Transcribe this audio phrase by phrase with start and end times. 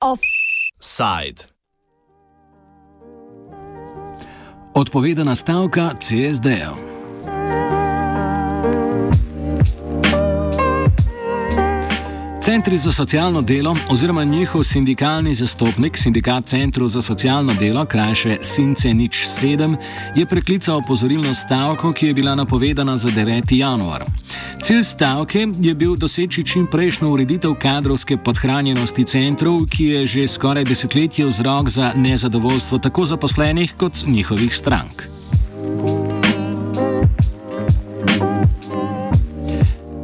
[0.00, 1.46] Offside.
[4.74, 6.89] Odpovedana stavka CSD-jev.
[12.42, 18.94] Centri za socialno delo oziroma njihov sindikalni zastopnik, sindikat Centrov za socialno delo, krajše Since
[18.94, 19.76] Nič 7,
[20.16, 23.56] je preklical opozorilno stavko, ki je bila napovedana za 9.
[23.56, 24.04] januar.
[24.62, 30.64] Cilj stavke je bil doseči čim prejšnjo ureditev kadrovske podhranjenosti centrov, ki je že skoraj
[30.64, 35.19] desetletje vzrok za nezadovoljstvo tako zaposlenih kot njihovih strank.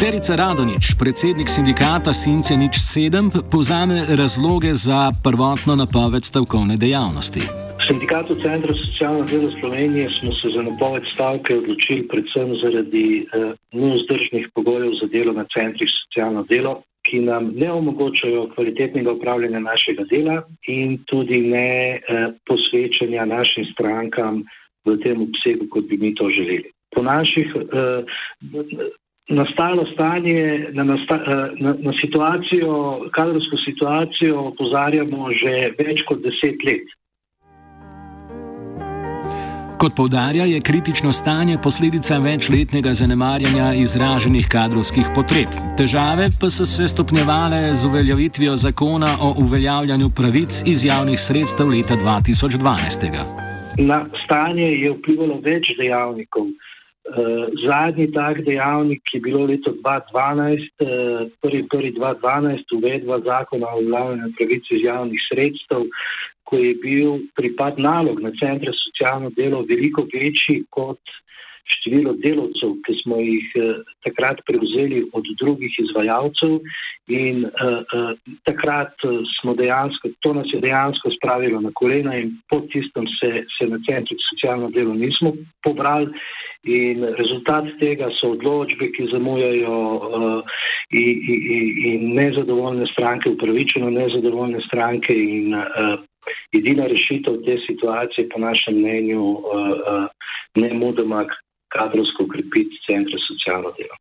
[0.00, 7.44] Perica Radonič, predsednik sindikata Since Nič 7, povzame razloge za prvotno napoved stavkovne dejavnosti.
[7.80, 13.52] V sindikatu Centra socialno delo Slovenije smo se za napoved stavke odločili predvsem zaradi eh,
[13.76, 20.04] neuzdržnih pogojev za delo na centrih socialno delo, ki nam ne omogočajo kvalitetnega upravljanja našega
[20.08, 22.00] dela in tudi ne eh,
[22.48, 24.48] posvečanja našim strankam
[24.88, 26.72] v tem obsegu, kot bi mi to želeli.
[26.88, 28.00] Po naših eh,
[29.30, 32.72] nastalo stanje, na, nasta, eh, na, na situacijo,
[33.14, 36.86] kadrovsko situacijo opozarjamo že več kot deset let.
[39.80, 45.48] Kot povdarja, je kritično stanje posledica večletnega zanemarjanja izraženih kadrovskih potreb.
[45.78, 51.96] Težave pa so se stopnjevale z uveljavitvijo zakona o uveljavljanju pravic iz javnih sredstev leta
[51.96, 53.08] 2012.
[53.78, 56.52] Na stanje je vplivalo več dejavnikov.
[57.00, 63.78] Uh, zadnji tak dejavnik je bilo leto 2012, uh, prvi prvi 2012, uvedba zakona o
[63.80, 65.88] uveljavljanju pravic iz javnih sredstev,
[66.44, 71.00] ko je bil pripad nalog na centre socialno delo veliko večji kot
[71.72, 76.58] število delovcev, ki smo jih uh, takrat prevzeli od drugih izvajalcev
[77.08, 78.12] in uh, uh,
[78.44, 78.92] takrat
[79.40, 83.80] smo dejansko, to nas je dejansko spravilo na kolena in po tistem se, se na
[83.88, 85.32] centrih socialno delo nismo
[85.64, 86.12] pobrali.
[86.68, 90.58] In rezultat tega so odločbe, ki zamujajo uh,
[90.92, 95.16] in, in, in nezadovoljne stranke, upravičeno nezadovoljne stranke.
[95.16, 95.96] In uh,
[96.52, 100.04] edina rešitev te situacije, po našem mnenju, uh, uh,
[100.60, 101.24] ne mudoma
[101.72, 103.96] kadrovsko ukrepiti centre socialno delo.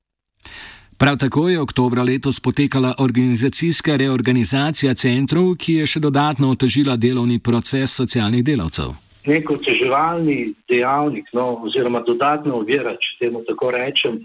[0.99, 7.39] Prav tako je oktobra letos potekala organizacijska reorganizacija centrov, ki je še dodatno otežila delovni
[7.39, 8.97] proces socialnih delavcev
[9.27, 14.21] nek oteževalni dejavnik, no, oziroma dodatna ovira, če temu tako rečem,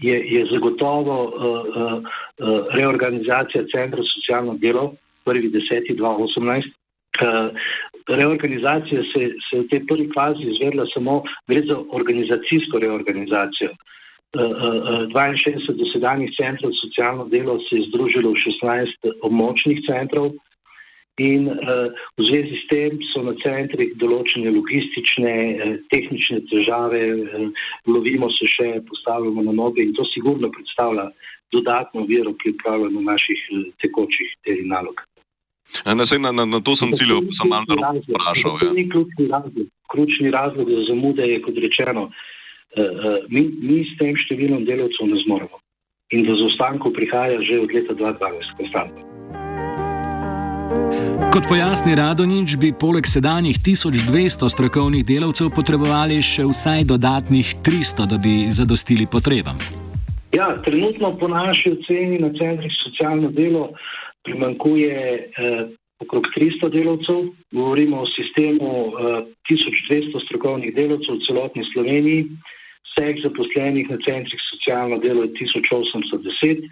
[0.00, 4.92] je, je zagotovo uh, uh, uh, reorganizacija Centra za socialno delo,
[5.26, 6.72] 1.10.2018.
[7.16, 7.50] Uh,
[8.08, 13.72] reorganizacija se, se v tej prvi fazi izvedla samo, gre za organizacijsko reorganizacijo.
[14.36, 20.34] Uh, uh, 62 dosedanjih centrov socialno delo se je združilo v 16 območnih centrov,
[21.16, 21.88] In uh,
[22.18, 27.46] v zvezi s tem so na centrih določene logistične, uh, tehnične težave, uh,
[27.88, 31.08] lovimo se še, postavljamo na noge in to sigurno predstavlja
[31.56, 34.36] dodatno vero pri upravljanju naših uh, tekočih
[34.68, 35.00] nalog.
[35.88, 36.04] Na, na,
[36.36, 38.60] na, na to sem ciljal, sem malo vprašal.
[38.60, 38.76] To ja.
[38.76, 39.72] ni ključni razlog.
[39.88, 42.12] Ključni razlog za zamude je, kot rečeno, uh,
[42.84, 45.64] uh, mi, mi s tem številom delavcev ne zmoremo.
[46.12, 49.15] In do zaostankov prihaja že od leta 2012, konstantno.
[51.36, 58.16] Kot pojasni Radonič, bi poleg sedanjih 1200 strokovnih delavcev potrebovali še vsaj dodatnih 300, da
[58.16, 59.60] bi zadostili potrebam.
[60.32, 63.68] Ja, trenutno po naši oceni na centrih socialno delo
[64.24, 65.62] primankuje eh,
[66.00, 67.28] okrog 300 delavcev.
[67.52, 72.26] Govorimo o sistemu eh, 1200 strokovnih delavcev v celotni Sloveniji.
[72.90, 76.64] Vseh zaposlenih na centrih socialno delo je 1810.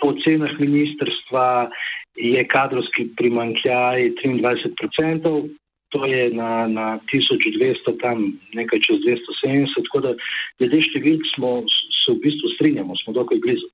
[0.00, 1.68] Po ocenah ministrstva
[2.16, 5.48] je kadrovski primankljaj 23%,
[5.88, 8.96] to je na, na 1200, tam nekaj čez
[9.44, 10.14] 270, tako da
[10.58, 13.68] glede številk smo se v bistvu strinjamo, smo dokaj blizu.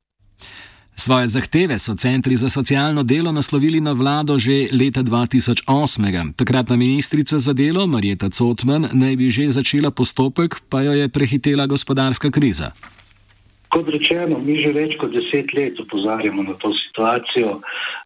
[0.94, 5.64] Svoje zahteve so centri za socialno delo naslovili na vlado že leta 2008.
[6.36, 11.66] Takratna ministrica za delo Marjeta Cotman naj bi že začela postopek, pa jo je prehitela
[11.66, 12.70] gospodarska kriza.
[13.72, 17.54] Kot rečeno, mi že več kot deset let opozarjamo na to situacijo.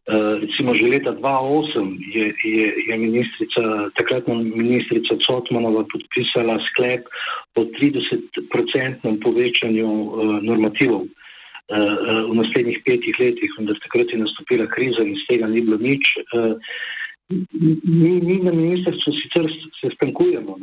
[0.07, 2.25] Uh, recimo že leta 2008 je,
[2.55, 3.63] je, je ministrica,
[3.99, 7.09] takratna ministrica Cotmanova podpisala sklep
[7.59, 11.11] o 30-procentnem povečanju uh, normativov uh,
[12.31, 16.13] v naslednjih petih letih, vendar takrat je nastopila kriza in z tega ni bilo nič.
[16.31, 16.55] Uh,
[17.83, 20.55] mi, mi na ministrstvu sicer se stankujemo,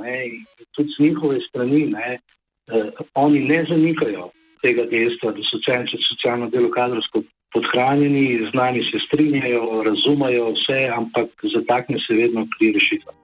[0.73, 1.93] tudi z njihove strani.
[1.93, 2.17] Ne,
[2.65, 2.89] Uh,
[3.21, 4.31] oni ne zanikajo
[4.65, 7.23] tega dejstva, da so centri socialno delo kadrovsko
[7.55, 13.17] podhranjeni, z nami se strinjajo, razumejo vse, ampak zatakne se vedno pri rešitvah.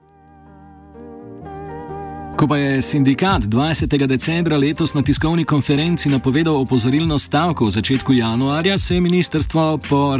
[2.39, 4.07] Ko pa je sindikat 20.
[4.07, 10.17] decembra letos na tiskovni konferenci napovedal opozorilno stavko v začetku januarja, se je ministrstvo po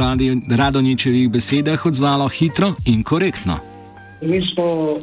[0.58, 3.56] Radoničevih besedah odzvalo hitro in korektno.
[4.22, 4.98] Mi smo uh,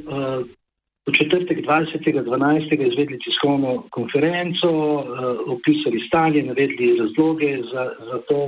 [1.09, 2.91] v četrtek 20.12.
[2.91, 5.03] izvedli tiskovno konferenco, uh,
[5.55, 8.39] opisali stanje, navedli razloge za, za to,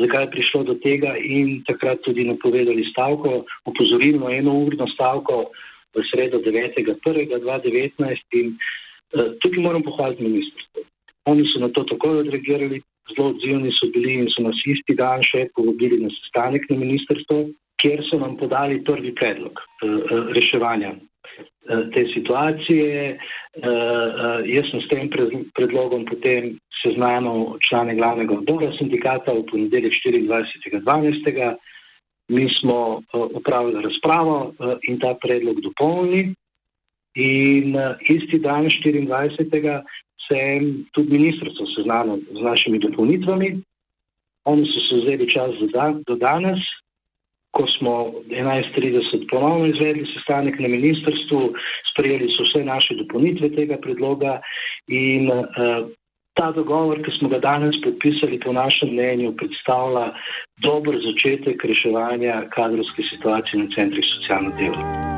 [0.00, 5.50] zakaj je prišlo do tega in takrat tudi napovedali stavko, opozorilno enourno stavko
[5.96, 10.84] v sredo 9.1.2019 in uh, tukaj moram pohvaliti ministrstvo.
[11.24, 12.82] Oni so na to takoj odreagirali,
[13.14, 17.44] zelo odzivni so bili in so nas isti dan še povabili na sestanek na ministrstvo,
[17.80, 21.09] kjer so nam podali prvi predlog uh, reševanja uh,
[21.94, 23.18] te situacije.
[23.50, 25.10] Uh, uh, jaz sem s tem
[25.54, 31.58] predlogom potem seznanil člane glavnega odbora sindikata v ponedeljek 24.12
[32.30, 33.02] mi smo
[33.34, 36.34] upravili eh, razpravo eh, in ta predlog dopolnili.
[37.14, 39.82] In eh, isti dan, 24.
[40.28, 43.48] se je tudi ministrstvo seznanilo z našimi dopolnitvami.
[44.44, 45.50] Oni so se vzeli čas
[46.06, 46.62] do danes,
[47.50, 47.92] ko smo
[48.30, 51.40] 11.30 ponovno izvedli sestanek na ministrstvu,
[51.92, 54.38] sprejeli so vse naše dopolnitve tega predloga
[54.86, 55.30] in
[56.38, 60.06] ta dogovor, ki smo ga danes podpisali, po našem mnenju, predstavlja
[60.64, 65.09] dober začetek reševanja kadrovske situacije na centrih socialno delo.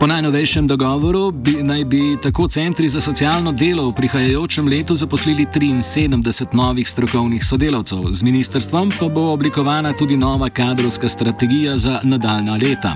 [0.00, 5.46] Po najnovejšem dogovoru bi, naj bi tako centri za socialno delo v prihajajočem letu zaposlili
[5.46, 12.54] 73 novih strokovnih sodelavcev, z ministrstvom pa bo oblikovana tudi nova kadrovska strategija za nadaljna
[12.62, 12.94] leta.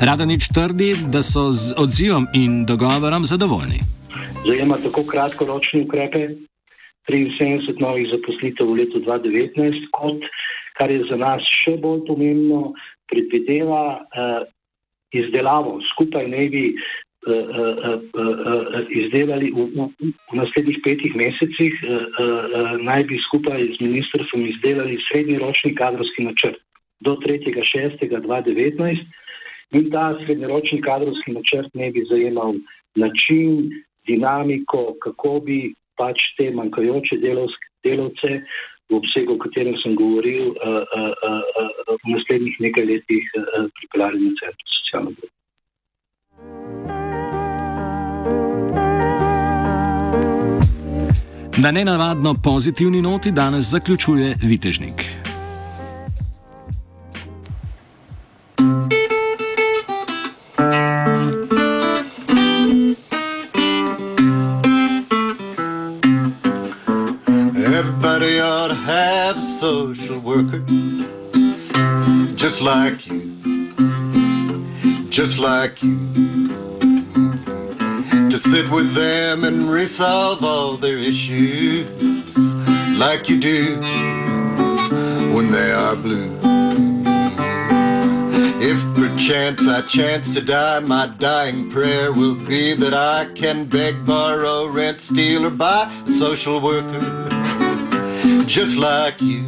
[0.00, 4.02] Radanič trdi, da so z odzivom in dogovorom zadovoljni
[4.46, 6.28] zajema tako kratkoročne ukrepe,
[7.08, 10.22] 73 novih zaposlitev v letu 2019, kot
[10.78, 12.72] kar je za nas še bolj pomembno,
[13.10, 14.44] predvideva uh,
[15.12, 19.88] izdelavo, skupaj ne bi uh, uh, uh, izdelali v, v,
[20.32, 26.58] v naslednjih petih mesecih, uh, uh, naj bi skupaj z ministrstvom izdelali srednjeročni kadrovski načrt
[27.00, 29.04] do 3.6.2019
[29.72, 32.54] in ta srednjeročni kadrovski načrt ne bi zajemal
[32.96, 33.70] način
[34.06, 38.40] dinamiko, kako bi pač te manjkajoče delovske, delovce
[38.92, 43.24] v obsegu, o katerem sem govoril, uh, uh, uh, v naslednjih nekaj letih
[43.80, 45.32] pripeljali na centru socialno delo.
[51.62, 55.21] Na nenavadno pozitivni noti danes zaključuje Vitežnik.
[69.62, 70.58] Social worker,
[72.34, 73.20] just like you,
[75.08, 76.00] just like you.
[78.28, 81.86] To sit with them and resolve all their issues
[82.98, 83.76] like you do
[85.32, 86.36] when they are blue.
[88.60, 94.04] If perchance I chance to die, my dying prayer will be that I can beg,
[94.04, 97.22] borrow, rent, steal, or buy a social worker
[98.46, 99.42] just like you.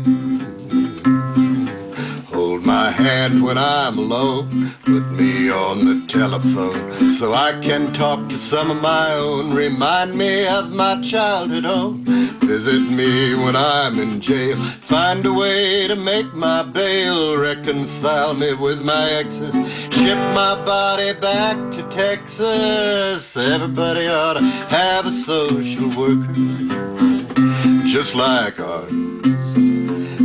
[2.33, 8.29] Hold my hand when I'm alone, put me on the telephone so I can talk
[8.29, 9.53] to some of my own.
[9.53, 12.05] Remind me of my childhood home.
[12.45, 14.57] Visit me when I'm in jail.
[14.57, 17.39] Find a way to make my bail.
[17.39, 19.55] Reconcile me with my exes.
[19.95, 23.37] Ship my body back to Texas.
[23.37, 26.94] Everybody ought to have a social worker
[27.95, 28.91] just like ours,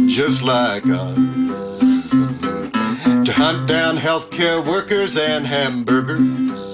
[0.08, 2.10] just like ours.
[2.10, 6.20] To hunt down healthcare workers and hamburgers,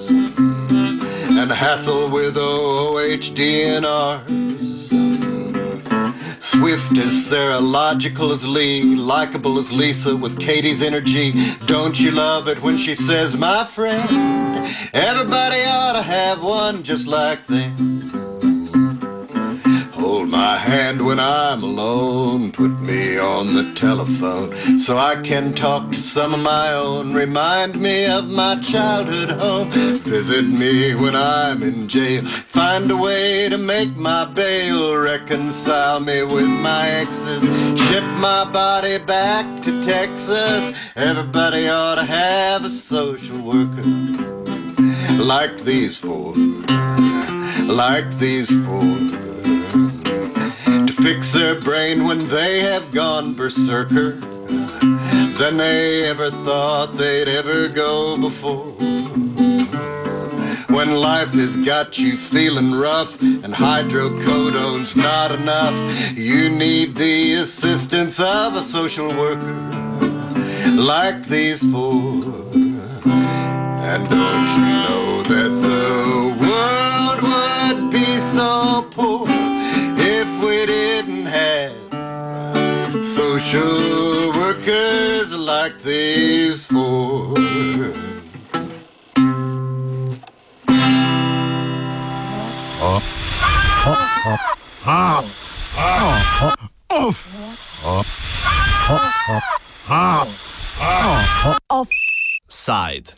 [0.08, 4.24] and hassle with OHDNRs.
[6.42, 11.34] Swift as Sarah, logical as Lee, likable as Lisa with Katie's energy.
[11.66, 14.08] Don't you love it when she says, my friend?
[14.94, 17.95] Everybody ought to have one just like them
[20.36, 22.52] my hand when I'm alone.
[22.52, 27.14] Put me on the telephone so I can talk to some of my own.
[27.14, 29.70] Remind me of my childhood home.
[30.16, 32.22] Visit me when I'm in jail.
[32.58, 34.94] Find a way to make my bail.
[34.94, 37.42] Reconcile me with my exes.
[37.86, 40.62] Ship my body back to Texas.
[40.96, 43.88] Everybody ought to have a social worker
[45.34, 46.34] like these four
[47.84, 49.25] like these four.
[51.06, 54.14] Fix their brain when they have gone berserker
[55.38, 58.72] than they ever thought they'd ever go before.
[60.66, 65.76] When life has got you feeling rough and hydrocodone's not enough,
[66.18, 69.54] you need the assistance of a social worker
[70.74, 72.24] like these four.
[73.84, 75.05] And don't you know
[83.38, 87.34] social workers like these four.
[101.68, 103.12] Offside.